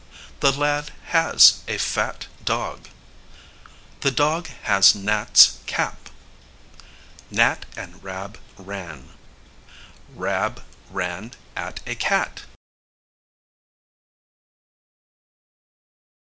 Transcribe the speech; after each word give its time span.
The 0.39 0.51
lad 0.51 0.93
has 1.09 1.59
a 1.67 1.77
fat 1.77 2.25
dog. 2.43 2.87
The 3.99 4.09
dog 4.09 4.47
has 4.63 4.95
Nat's 4.95 5.59
cap. 5.67 6.09
Nat 7.29 7.67
and 7.77 8.03
Rab 8.03 8.39
ran. 8.57 9.09
Rab 10.15 10.63
ran 10.89 11.33
at 11.55 11.81
a 11.85 11.93
cat. 11.93 12.45